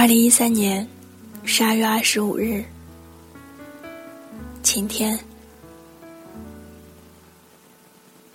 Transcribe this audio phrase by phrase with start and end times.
[0.00, 0.88] 二零一三年
[1.44, 2.64] 十二月二十五日，
[4.62, 5.18] 晴天。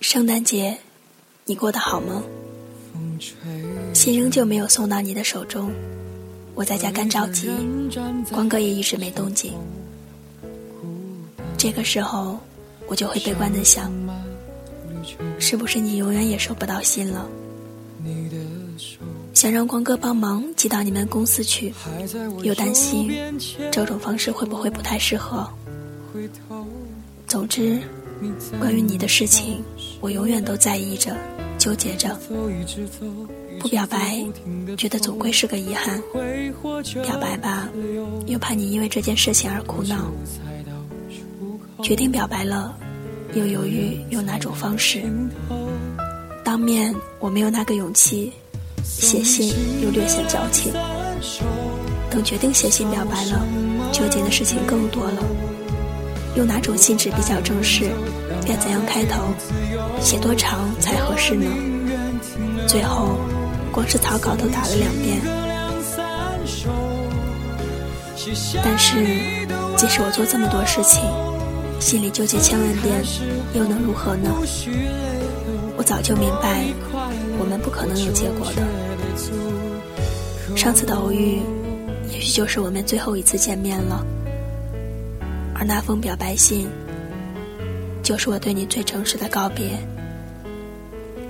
[0.00, 0.76] 圣诞节，
[1.44, 2.20] 你过得好吗？
[3.94, 5.70] 信仍旧没有送到你的手中，
[6.56, 7.48] 我在家干着急，
[8.32, 9.52] 光哥也一直没动静。
[11.56, 12.40] 这个时候，
[12.88, 13.92] 我就会悲观的想，
[15.38, 17.28] 是不是你永远也收不到信了？
[19.34, 21.72] 想让光哥帮忙寄到你们公司去，
[22.42, 23.10] 又担心
[23.70, 25.48] 这种方式会不会不太适合。
[27.26, 27.80] 总之，
[28.60, 29.62] 关于你的事情，
[30.00, 31.16] 我永远都在意着、
[31.58, 32.16] 纠结着。
[33.60, 34.24] 不表白，
[34.76, 36.00] 觉得总归是个遗憾；
[37.02, 37.68] 表白吧，
[38.26, 40.10] 又怕你因为这件事情而苦恼。
[41.82, 42.76] 决定表白了，
[43.34, 45.02] 又犹豫用哪种方式。
[46.44, 48.32] 当面我没有那个勇气。
[48.84, 50.72] 写信又略显矫情，
[52.10, 53.46] 等决定写信表白了，
[53.92, 55.22] 纠结的事情更多了。
[56.36, 57.90] 用哪种信纸比较正式？
[58.46, 59.22] 该怎样开头？
[60.00, 61.46] 写多长才合适呢？
[62.66, 63.18] 最后，
[63.70, 65.20] 光是草稿都打了两遍。
[68.64, 69.04] 但是，
[69.76, 71.02] 即使我做这么多事情，
[71.80, 73.02] 心里纠结千万遍，
[73.52, 74.30] 又能如何呢？
[75.76, 76.66] 我早就明白。
[77.42, 78.62] 我们不可能有结果的。
[80.56, 81.40] 上次的偶遇，
[82.08, 84.06] 也许就是我们最后一次见面了。
[85.52, 86.68] 而那封表白信，
[88.00, 89.76] 就是我对你最诚实的告别。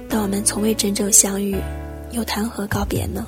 [0.06, 1.56] 但我们从未真正相遇，
[2.10, 3.26] 又谈何告别呢？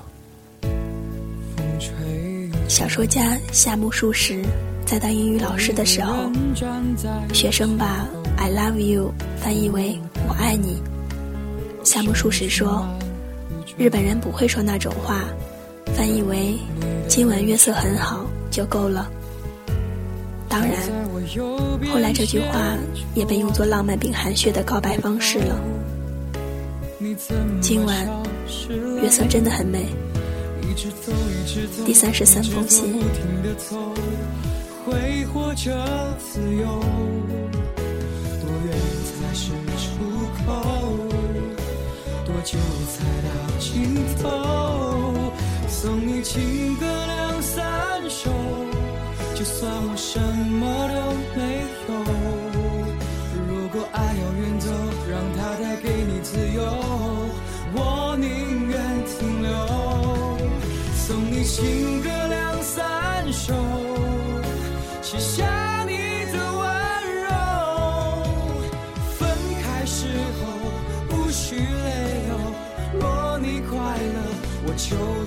[2.69, 4.45] 小说家夏目漱石
[4.85, 6.31] 在当英语老师的时候，
[7.33, 10.83] 学生把 “I love you” 翻译为“我爱你”。
[11.85, 12.89] 夏目漱石说
[13.77, 15.25] ：“日本人不会说那种话，
[15.95, 16.59] 翻译为
[17.07, 19.11] ‘今晚月色很好’就够了。”
[20.49, 20.81] 当然，
[21.93, 22.77] 后来这句话
[23.15, 25.61] 也被用作浪漫并含蓄的告白方式了。
[27.61, 28.09] 今晚
[29.03, 29.87] 月色真的很美。
[31.85, 32.95] 第三十三封信。
[34.87, 35.73] 挥霍着
[36.19, 36.67] 自由，
[38.41, 39.53] 多远才是
[42.53, 42.59] 到
[43.59, 44.29] 尽头，
[45.67, 47.63] 送你情歌两三
[48.11, 48.31] 首，
[49.35, 50.95] 就算我什么都
[51.35, 51.41] 没
[51.89, 51.95] 有。
[53.49, 54.69] 如果爱要远走，
[55.11, 56.63] 让它带给你自由，
[57.73, 58.73] 我宁愿
[59.07, 59.51] 停留。
[60.95, 63.55] 送你情歌两三首，
[65.01, 65.45] 写下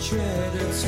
[0.10, 0.88] 觉得足